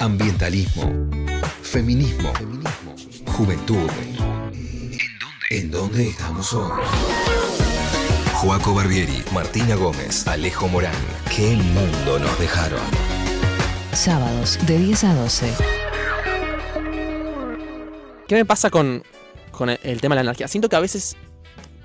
[0.00, 1.08] Ambientalismo.
[1.62, 2.30] Feminismo.
[3.24, 3.90] Juventud.
[5.48, 6.70] ¿En dónde estamos hoy?
[8.34, 10.92] Joaco Barbieri, Martina Gómez, Alejo Morán.
[11.34, 12.80] ¿Qué mundo nos dejaron?
[13.92, 15.52] Sábados de 10 a 12.
[18.28, 19.02] ¿Qué me pasa con,
[19.50, 20.46] con el, el tema de la energía?
[20.46, 21.16] Siento que a veces,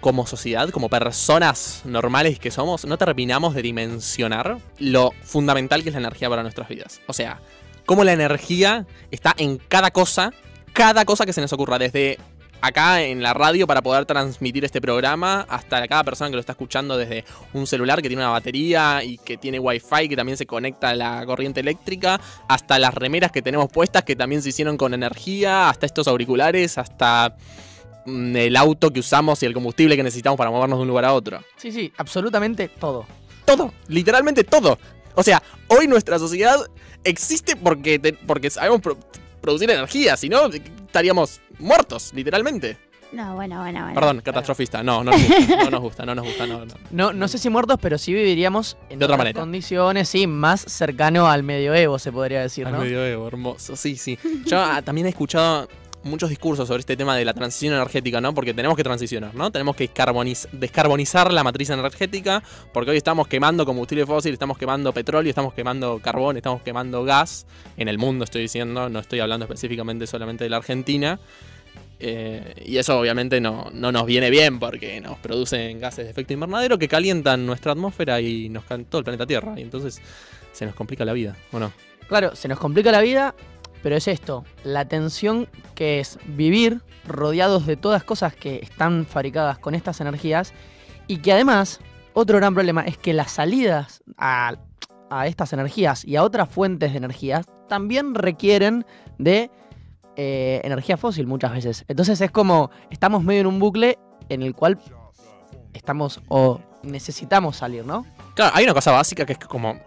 [0.02, 5.94] como sociedad, como personas normales que somos, no terminamos de dimensionar lo fundamental que es
[5.94, 7.00] la energía para nuestras vidas.
[7.08, 7.40] O sea,
[7.92, 10.32] cómo la energía está en cada cosa,
[10.72, 12.18] cada cosa que se nos ocurra, desde
[12.62, 16.54] acá en la radio para poder transmitir este programa, hasta cada persona que lo está
[16.54, 20.46] escuchando desde un celular que tiene una batería y que tiene wifi que también se
[20.46, 24.78] conecta a la corriente eléctrica, hasta las remeras que tenemos puestas que también se hicieron
[24.78, 27.36] con energía, hasta estos auriculares, hasta
[28.06, 31.04] mm, el auto que usamos y el combustible que necesitamos para movernos de un lugar
[31.04, 31.44] a otro.
[31.58, 33.06] Sí, sí, absolutamente todo.
[33.44, 34.78] Todo, literalmente todo.
[35.16, 36.58] O sea, hoy nuestra sociedad
[37.04, 38.98] existe porque, te- porque sabemos pro-
[39.42, 42.78] producir energía, si no estaríamos muertos, literalmente.
[43.12, 43.94] No, bueno, bueno, bueno.
[43.96, 44.82] Perdón, catastrofista.
[44.84, 46.74] No, no nos gusta, no nos gusta, no nos gusta, no, no.
[46.92, 49.38] No, no sé si muertos, pero sí viviríamos en De otra manera.
[49.38, 52.80] condiciones, sí, más cercano al medioevo, se podría decir, Al ¿no?
[52.80, 54.18] medioevo, hermoso, sí, sí.
[54.46, 55.68] Yo ah, también he escuchado
[56.04, 58.34] muchos discursos sobre este tema de la transición energética, ¿no?
[58.34, 59.52] Porque tenemos que transicionar, ¿no?
[59.52, 64.94] Tenemos que descarboniz- descarbonizar la matriz energética, porque hoy estamos quemando combustible fósil, estamos quemando
[64.94, 67.46] petróleo, estamos quemando carbón, estamos quemando gas,
[67.78, 71.20] en el mundo estoy diciendo, no estoy hablando específicamente solamente de la Argentina.
[72.04, 76.34] Eh, y eso obviamente no, no nos viene bien porque nos producen gases de efecto
[76.34, 79.54] invernadero que calientan nuestra atmósfera y nos todo el planeta Tierra.
[79.58, 80.02] Y entonces
[80.52, 81.72] se nos complica la vida, ¿o no?
[82.08, 83.36] Claro, se nos complica la vida,
[83.84, 89.58] pero es esto, la tensión que es vivir rodeados de todas cosas que están fabricadas
[89.58, 90.54] con estas energías
[91.08, 91.80] y que además,
[92.14, 94.56] otro gran problema es que las salidas a,
[95.10, 98.86] a estas energías y a otras fuentes de energía también requieren
[99.18, 99.50] de
[100.18, 101.86] eh, energía fósil muchas veces.
[101.88, 103.98] Entonces es como, estamos medio en un bucle
[104.30, 104.78] en el cual
[105.74, 108.06] estamos o necesitamos salir, ¿no?
[108.36, 109.80] Claro, hay una cosa básica que es como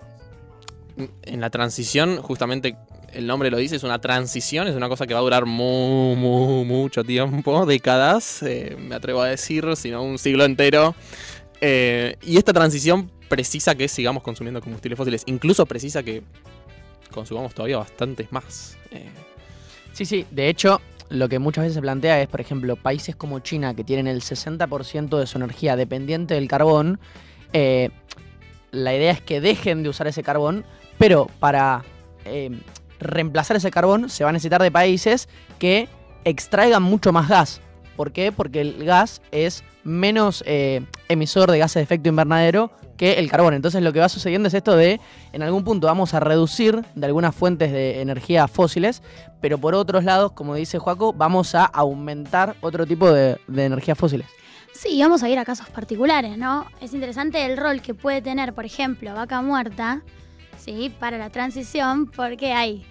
[0.97, 2.77] en la transición, justamente
[3.14, 6.14] el nombre lo dice, es una transición, es una cosa que va a durar mu-
[6.16, 10.94] mu- mucho tiempo, décadas, eh, me atrevo a decir, si no un siglo entero.
[11.60, 16.22] Eh, y esta transición precisa que sigamos consumiendo combustibles fósiles, incluso precisa que
[17.10, 18.76] consumamos todavía bastantes más.
[18.91, 19.08] Eh,
[19.92, 23.38] Sí, sí, de hecho, lo que muchas veces se plantea es, por ejemplo, países como
[23.38, 26.98] China, que tienen el 60% de su energía dependiente del carbón,
[27.53, 30.64] la idea es que dejen de usar ese carbón,
[30.98, 31.84] pero para
[33.04, 35.28] reemplazar ese carbón se va a necesitar de países
[35.59, 35.88] que
[36.25, 37.60] extraigan mucho más gas.
[37.97, 38.32] ¿Por qué?
[38.32, 43.54] Porque el gas es menos eh, emisor de gases de efecto invernadero que el carbón.
[43.54, 45.00] Entonces lo que va sucediendo es esto de,
[45.32, 49.03] en algún punto vamos a reducir de algunas fuentes de energía fósiles,
[49.41, 53.98] pero por otros lados, como dice Joaco, vamos a aumentar otro tipo de, de energías
[53.98, 54.26] fósiles.
[54.72, 56.66] Sí, vamos a ir a casos particulares, ¿no?
[56.81, 60.03] Es interesante el rol que puede tener, por ejemplo, Vaca Muerta,
[60.59, 60.92] ¿sí?
[60.98, 62.84] Para la transición, porque hay...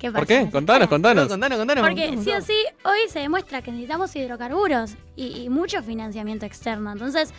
[0.00, 0.26] ¿Qué ¿Por pasa?
[0.26, 0.50] qué?
[0.50, 1.28] Contanos, contanos.
[1.28, 1.84] Contanos, contanos.
[1.86, 2.24] Porque contanos.
[2.24, 6.90] sí o sí, hoy se demuestra que necesitamos hidrocarburos y, y mucho financiamiento externo.
[6.90, 7.34] Entonces,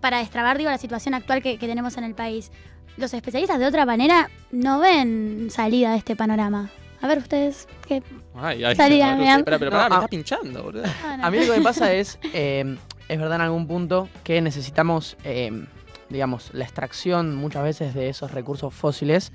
[0.00, 2.52] para destrabar, digo, la situación actual que, que tenemos en el país,
[2.98, 6.70] los especialistas de otra manera no ven salida de este panorama.
[7.00, 8.02] A ver ustedes, ¿qué?
[8.34, 9.38] Ay, ay, no, vean.
[9.38, 9.98] Espera, pero No, pará, me ah.
[9.98, 10.84] está pinchando, boludo.
[11.04, 11.26] Ah, no.
[11.26, 12.76] A mí lo que me pasa es, eh,
[13.08, 15.64] es verdad en algún punto que necesitamos, eh,
[16.10, 19.32] digamos, la extracción muchas veces de esos recursos fósiles,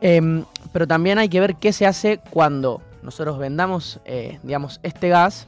[0.00, 5.08] Eh, pero también hay que ver qué se hace cuando nosotros vendamos, eh, digamos, este
[5.08, 5.46] gas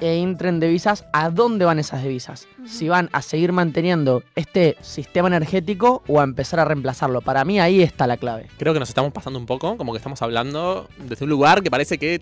[0.00, 2.46] e entren divisas, ¿a dónde van esas divisas?
[2.66, 7.20] Si van a seguir manteniendo este sistema energético o a empezar a reemplazarlo.
[7.20, 8.46] Para mí ahí está la clave.
[8.58, 11.70] Creo que nos estamos pasando un poco, como que estamos hablando desde un lugar que
[11.70, 12.20] parece que,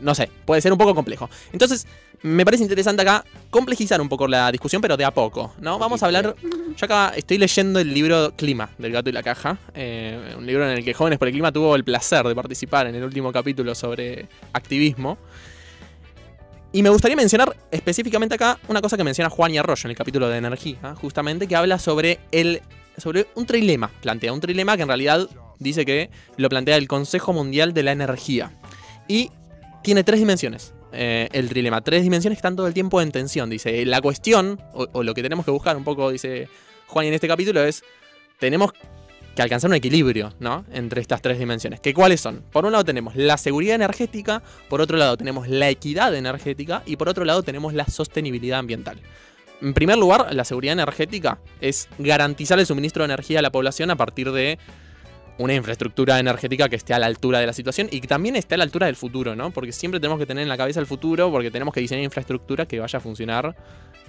[0.00, 1.28] no sé, puede ser un poco complejo.
[1.52, 1.86] Entonces,
[2.22, 5.78] me parece interesante acá complejizar un poco la discusión, pero de a poco, ¿no?
[5.78, 9.58] Vamos a hablar, yo acá estoy leyendo el libro Clima, del gato y la caja,
[9.74, 12.86] eh, un libro en el que Jóvenes por el Clima tuvo el placer de participar
[12.86, 15.18] en el último capítulo sobre activismo.
[16.72, 19.96] Y me gustaría mencionar específicamente acá una cosa que menciona Juan y Arroyo en el
[19.96, 22.62] capítulo de energía, justamente, que habla sobre el
[22.96, 23.90] sobre un trilema.
[24.00, 27.92] Plantea un trilema que en realidad dice que lo plantea el Consejo Mundial de la
[27.92, 28.52] Energía.
[29.08, 29.30] Y
[29.84, 30.74] tiene tres dimensiones.
[30.94, 33.50] eh, el trilema, tres dimensiones que están todo el tiempo en tensión.
[33.50, 36.48] Dice, la cuestión, o, o lo que tenemos que buscar un poco, dice
[36.86, 37.82] Juan en este capítulo, es,
[38.38, 38.72] tenemos
[39.34, 40.64] que alcanzar un equilibrio, ¿no?
[40.72, 41.80] Entre estas tres dimensiones.
[41.80, 42.44] ¿Que cuáles son?
[42.52, 46.96] Por un lado tenemos la seguridad energética, por otro lado tenemos la equidad energética y
[46.96, 49.00] por otro lado tenemos la sostenibilidad ambiental.
[49.60, 53.90] En primer lugar, la seguridad energética es garantizar el suministro de energía a la población
[53.90, 54.58] a partir de
[55.38, 58.54] una infraestructura energética que esté a la altura de la situación y que también esté
[58.54, 59.50] a la altura del futuro, ¿no?
[59.50, 62.66] Porque siempre tenemos que tener en la cabeza el futuro, porque tenemos que diseñar infraestructura
[62.66, 63.56] que vaya a funcionar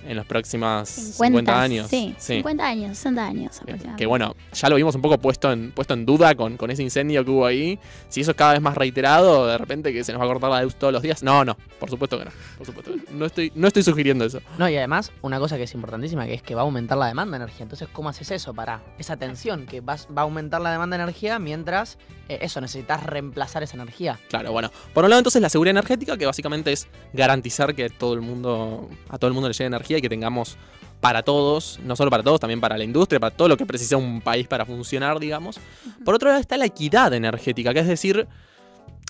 [0.08, 1.88] en los próximos 50, años.
[1.90, 4.02] Sí, 50 años, 60 años Que, aproximadamente.
[4.02, 6.84] que bueno, ya lo vimos un poco puesto en, puesto en duda con, con ese
[6.84, 7.80] incendio que hubo ahí.
[8.10, 10.50] Si eso es cada vez más reiterado, de repente que se nos va a cortar
[10.52, 11.24] la luz todos los días.
[11.24, 12.32] No, no, por supuesto que no.
[12.58, 13.04] Por supuesto que no.
[13.20, 14.40] No estoy, no estoy sugiriendo eso.
[14.58, 17.08] No, y además, una cosa que es importantísima, que es que va a aumentar la
[17.08, 17.64] demanda de energía.
[17.64, 19.66] Entonces, ¿cómo haces eso para esa tensión?
[19.66, 21.98] Que vas- va a aumentar la demanda de energía mientras,
[22.30, 24.20] eh, eso, necesitas reemplazar esa energía.
[24.30, 24.72] Claro, bueno.
[24.94, 28.90] Por un lado, entonces, la seguridad energética, que básicamente es garantizar que todo el mundo,
[29.10, 30.58] a todo el mundo le llegue energía y que tengamos
[31.02, 33.98] para todos, no solo para todos, también para la industria, para todo lo que precisa
[33.98, 35.60] un país para funcionar, digamos.
[36.04, 38.28] Por otro lado está la equidad energética, que es decir,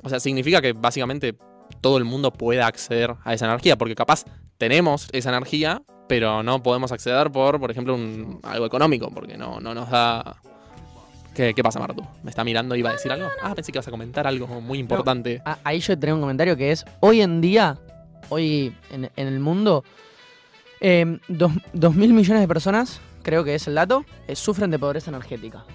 [0.03, 1.37] o sea, significa que básicamente
[1.81, 4.25] todo el mundo pueda acceder a esa energía, porque capaz
[4.57, 9.59] tenemos esa energía, pero no podemos acceder por, por ejemplo, un, algo económico, porque no,
[9.59, 10.35] no nos da...
[11.33, 12.01] ¿Qué, qué pasa, Martu?
[12.23, 13.27] ¿Me está mirando y iba a decir algo?
[13.41, 15.41] Ah, pensé que ibas a comentar algo muy importante.
[15.45, 17.77] Ah, ahí yo tenía un comentario que es, hoy en día,
[18.29, 19.83] hoy en, en el mundo,
[20.81, 24.79] eh, dos, dos mil millones de personas, creo que es el dato, eh, sufren de
[24.79, 25.65] pobreza energética.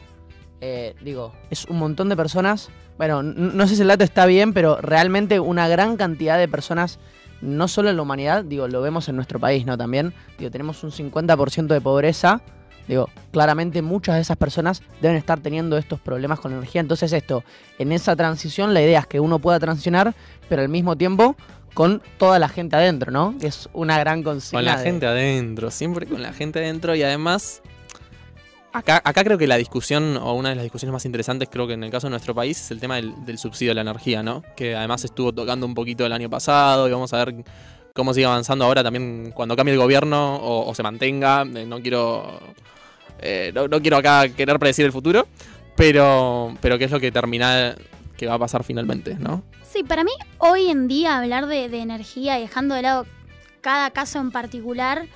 [0.61, 2.69] Eh, digo, es un montón de personas,
[2.99, 6.99] bueno, no sé si el dato está bien, pero realmente una gran cantidad de personas,
[7.41, 9.79] no solo en la humanidad, digo, lo vemos en nuestro país, ¿no?
[9.79, 12.43] También, digo, tenemos un 50% de pobreza.
[12.91, 16.81] Digo, claramente muchas de esas personas deben estar teniendo estos problemas con la energía.
[16.81, 17.45] Entonces esto,
[17.79, 20.13] en esa transición la idea es que uno pueda transicionar,
[20.49, 21.37] pero al mismo tiempo
[21.73, 23.37] con toda la gente adentro, ¿no?
[23.41, 24.59] Que es una gran consigna.
[24.59, 27.63] Con la de- gente adentro, siempre con la gente adentro y además...
[28.73, 31.73] Acá, acá creo que la discusión, o una de las discusiones más interesantes, creo que
[31.75, 34.23] en el caso de nuestro país, es el tema del, del subsidio a la energía,
[34.23, 34.43] ¿no?
[34.57, 37.45] Que además estuvo tocando un poquito el año pasado y vamos a ver
[37.95, 41.43] cómo sigue avanzando ahora también cuando cambie el gobierno o, o se mantenga.
[41.43, 42.39] Eh, No quiero.
[43.23, 45.27] Eh, no, quiero acá querer predecir el futuro,
[45.77, 47.75] pero, pero qué es lo que termina,
[48.17, 49.43] que va a pasar finalmente, ¿no?
[49.63, 53.07] Sí, para mí hoy en día hablar de, de energía y dejando de lado
[53.61, 55.07] cada caso en particular,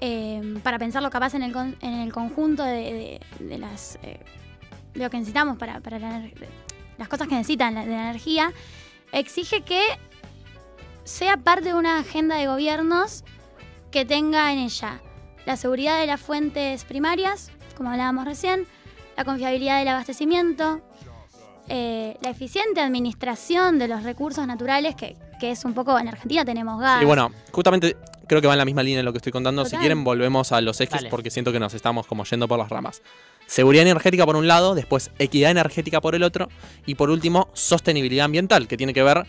[0.00, 4.20] eh, para pensarlo capaz en el, en el conjunto de, las eh,
[4.94, 6.22] lo que necesitamos para, para la
[6.98, 8.52] las cosas que necesitan de la energía,
[9.12, 9.80] exige que
[11.04, 13.24] sea parte de una agenda de gobiernos
[13.90, 15.00] que tenga en ella
[15.48, 18.66] la seguridad de las fuentes primarias, como hablábamos recién,
[19.16, 20.82] la confiabilidad del abastecimiento,
[21.68, 26.44] eh, la eficiente administración de los recursos naturales, que, que es un poco, en Argentina
[26.44, 27.00] tenemos gas.
[27.00, 27.96] Y bueno, justamente
[28.26, 29.64] creo que va en la misma línea en lo que estoy contando.
[29.64, 31.08] Si quieren, volvemos a los ejes Dale.
[31.08, 33.00] porque siento que nos estamos como yendo por las ramas.
[33.46, 36.50] Seguridad energética por un lado, después equidad energética por el otro
[36.84, 39.24] y por último sostenibilidad ambiental, que tiene que ver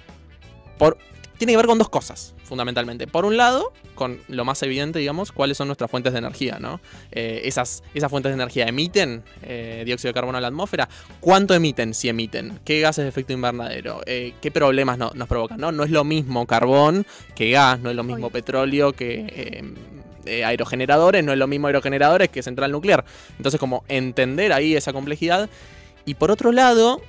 [0.78, 0.98] por
[1.40, 3.08] tiene que ver con dos cosas, fundamentalmente.
[3.08, 6.80] Por un lado, con lo más evidente, digamos, cuáles son nuestras fuentes de energía, ¿no?
[7.12, 10.88] Eh, esas, esas fuentes de energía emiten eh, dióxido de carbono a la atmósfera.
[11.20, 12.60] ¿Cuánto emiten si emiten?
[12.64, 14.02] ¿Qué gases de efecto invernadero?
[14.06, 15.60] Eh, ¿Qué problemas no- nos provocan?
[15.60, 15.72] ¿no?
[15.72, 19.64] no es lo mismo carbón que gas, no es lo mismo petróleo que
[20.44, 23.04] aerogeneradores, no es lo mismo aerogeneradores que central nuclear.
[23.38, 25.50] Entonces, como entender ahí esa complejidad.
[26.06, 27.02] Y por otro lado,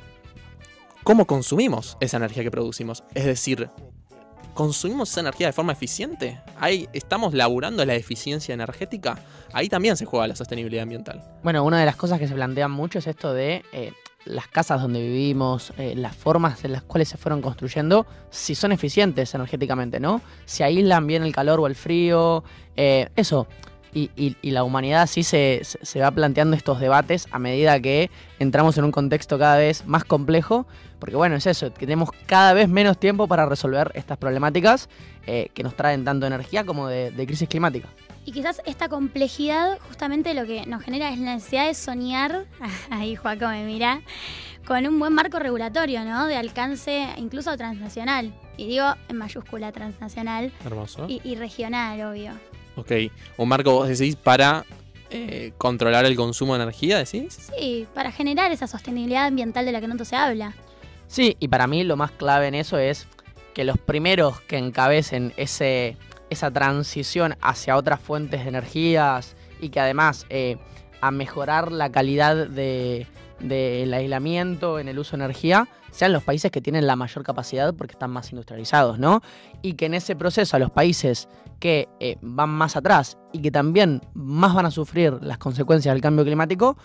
[1.02, 3.02] cómo consumimos esa energía que producimos.
[3.14, 3.68] Es decir,
[4.54, 6.40] ¿consumimos esa energía de forma eficiente?
[6.58, 9.18] Ahí estamos laburando la eficiencia energética.
[9.52, 11.22] Ahí también se juega la sostenibilidad ambiental.
[11.42, 13.92] Bueno, una de las cosas que se plantean mucho es esto de eh,
[14.24, 18.72] las casas donde vivimos, eh, las formas en las cuales se fueron construyendo, si son
[18.72, 20.20] eficientes energéticamente, ¿no?
[20.44, 22.44] Si aíslan bien el calor o el frío,
[22.76, 23.46] eh, eso.
[23.92, 27.80] Y, y- y la humanidad sí se, se- se va planteando estos debates a medida
[27.80, 30.66] que entramos en un contexto cada vez más complejo,
[31.00, 34.88] porque bueno, es eso, que tenemos cada vez menos tiempo para resolver estas problemáticas
[35.26, 37.88] eh, que nos traen tanto energía como de- de crisis climática.
[38.26, 42.44] Y quizás esta complejidad justamente lo que nos genera es la necesidad de soñar,
[42.90, 44.02] ahí Joaco me mira,
[44.66, 46.26] con un buen marco regulatorio, ¿no?
[46.26, 48.32] De alcance incluso transnacional.
[48.56, 51.06] Y digo en mayúscula transnacional Hermoso.
[51.08, 52.32] y, y regional, obvio.
[52.80, 52.92] Ok.
[53.36, 54.64] Un marco, vos decís, para
[55.10, 57.50] eh, controlar el consumo de energía, decís.
[57.56, 60.54] Sí, para generar esa sostenibilidad ambiental de la que tanto se habla.
[61.06, 63.06] Sí, y para mí lo más clave en eso es
[63.54, 65.96] que los primeros que encabecen ese,
[66.30, 70.56] esa transición hacia otras fuentes de energías y que además eh,
[71.00, 73.06] a mejorar la calidad de-
[73.40, 77.74] del aislamiento en el uso de energía sean los países que tienen la mayor capacidad
[77.74, 79.22] porque están más industrializados, ¿no?
[79.62, 81.28] Y que en ese proceso a los países
[81.58, 86.02] que eh, van más atrás y que también más van a sufrir las consecuencias del
[86.02, 86.76] cambio climático,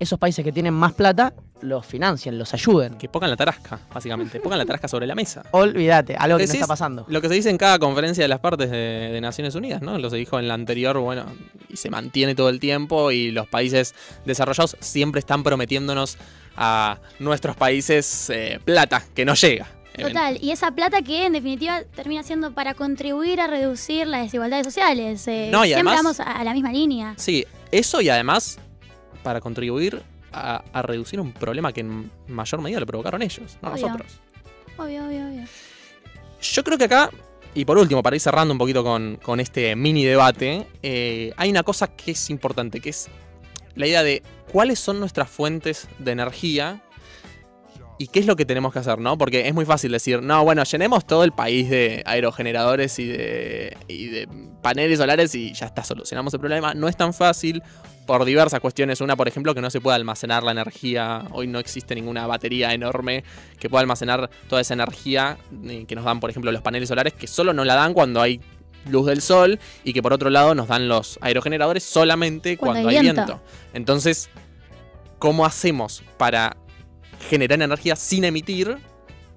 [0.00, 2.94] esos países que tienen más plata los financien, los ayuden.
[2.98, 4.38] Que pongan la tarasca, básicamente.
[4.42, 5.42] Pongan la tarasca sobre la mesa.
[5.50, 7.04] Olvídate, algo que no Decís- está pasando.
[7.08, 9.98] Lo que se dice en cada conferencia de las partes de, de Naciones Unidas, ¿no?
[9.98, 11.24] Lo se dijo en la anterior, bueno,
[11.68, 16.16] y se mantiene todo el tiempo y los países desarrollados siempre están prometiéndonos
[16.56, 19.66] a nuestros países eh, plata, que no llega.
[19.98, 24.64] Total, y esa plata que en definitiva termina siendo para contribuir a reducir las desigualdades
[24.64, 25.26] sociales.
[25.26, 27.14] eh, No, y siempre además- vamos a, a la misma línea.
[27.16, 28.60] Sí, eso y además
[29.28, 33.68] para contribuir a, a reducir un problema que en mayor medida lo provocaron ellos, no
[33.70, 33.86] Obvio.
[33.88, 34.20] nosotros.
[34.78, 35.44] Obvio, obvio, obvio.
[36.40, 37.10] Yo creo que acá,
[37.52, 41.50] y por último, para ir cerrando un poquito con, con este mini debate, eh, hay
[41.50, 43.10] una cosa que es importante, que es
[43.74, 46.80] la idea de cuáles son nuestras fuentes de energía
[47.98, 49.18] y qué es lo que tenemos que hacer, ¿no?
[49.18, 53.76] Porque es muy fácil decir, no, bueno, llenemos todo el país de aerogeneradores y de,
[53.88, 54.28] y de
[54.62, 56.74] paneles solares y ya está, solucionamos el problema.
[56.74, 57.60] No es tan fácil
[58.06, 59.00] por diversas cuestiones.
[59.00, 61.24] Una, por ejemplo, que no se puede almacenar la energía.
[61.32, 63.24] Hoy no existe ninguna batería enorme
[63.58, 67.14] que pueda almacenar toda esa energía eh, que nos dan, por ejemplo, los paneles solares,
[67.14, 68.40] que solo nos la dan cuando hay
[68.88, 72.88] luz del sol y que por otro lado nos dan los aerogeneradores solamente Cuando cuando,
[72.90, 73.24] hay hay viento.
[73.26, 73.42] viento.
[73.74, 74.30] Entonces,
[75.18, 76.56] ¿cómo hacemos para
[77.28, 78.78] generar energía sin emitir,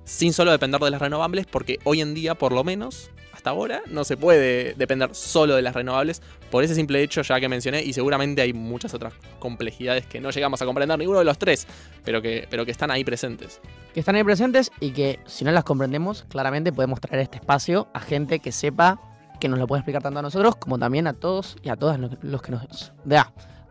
[0.03, 1.45] sin solo depender de las renovables?
[1.45, 5.61] Porque hoy en día, por lo menos, hasta ahora, no se puede depender solo de
[5.61, 6.21] las renovables
[6.51, 10.29] por ese simple hecho ya que mencioné y seguramente hay muchas otras complejidades que no
[10.29, 11.65] llegamos a comprender ninguno de los tres,
[12.03, 13.59] pero que, pero que están ahí presentes.
[13.93, 17.88] Que están ahí presentes y que si no las comprendemos, claramente podemos traer este espacio
[17.93, 19.00] a gente que sepa
[19.39, 22.00] que nos lo puede explicar tanto a nosotros como también a todos y a todas
[22.00, 22.93] los, que nos.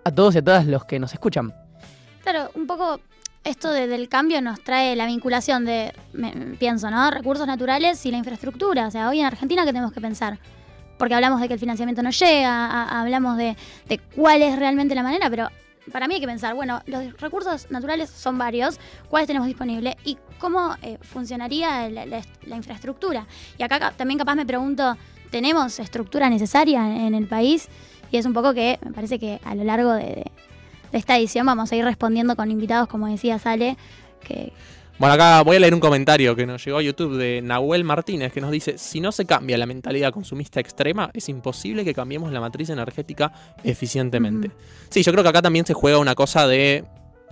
[0.05, 1.55] a todos y a todas los que nos escuchan.
[2.23, 3.01] Claro, un poco
[3.45, 7.11] esto de- del cambio nos trae la vinculación de, me- pienso, ¿no?
[7.11, 8.87] Recursos naturales y la infraestructura.
[8.87, 10.39] O sea, hoy en Argentina, ¿qué tenemos que pensar?
[10.99, 13.57] Porque hablamos de que el financiamiento no llega, hablamos de,
[13.89, 15.49] de cuál es realmente la manera, pero
[15.91, 18.79] para mí hay que pensar, bueno, los recursos naturales son varios,
[19.09, 22.23] cuáles tenemos disponibles y cómo eh, funcionaría la,
[22.55, 23.27] infraestructura.
[23.57, 24.97] Y acá también capaz me pregunto,
[25.31, 27.69] ¿tenemos estructura necesaria en el país?
[28.13, 30.31] Y es un poco que me parece que a lo largo de-
[30.93, 33.77] de esta edición vamos a ir respondiendo con invitados, como decía Sale,
[34.27, 34.53] que
[34.99, 38.33] Bueno, acá voy a leer un comentario que nos llegó a YouTube de Nahuel Martínez
[38.33, 42.33] que nos dice, si no se cambia la mentalidad consumista extrema, es imposible que cambiemos
[42.33, 43.33] la matriz energética
[43.65, 44.51] eficientemente.
[44.91, 46.85] Sí, yo creo que acá también se juega una cosa de...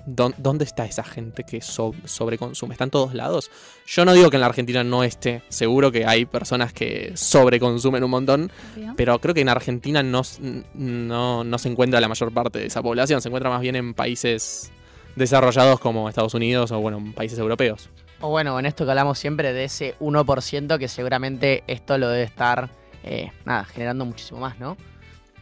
[0.08, 2.74] ¿dó- ¿Dónde está esa gente que so- sobreconsume?
[2.74, 3.50] ¿Está en todos lados?
[3.86, 5.42] Yo no digo que en la Argentina no esté.
[5.48, 8.52] Seguro que hay personas que sobreconsumen un montón.
[8.96, 10.40] Pero creo que en Argentina no, s-
[10.74, 13.20] no, no se encuentra la mayor parte de esa población.
[13.22, 14.70] Se encuentra más bien en países
[15.16, 17.88] desarrollados como Estados Unidos o, bueno, en países europeos.
[18.20, 22.24] O bueno, en esto que hablamos siempre de ese 1% que seguramente esto lo debe
[22.24, 22.68] estar,
[23.04, 24.76] eh, nada, generando muchísimo más, ¿no?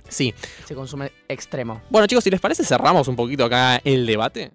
[0.09, 0.33] Sí.
[0.63, 1.83] Ese consumo extremo.
[1.91, 4.53] Bueno, chicos, si les parece, cerramos un poquito acá el debate.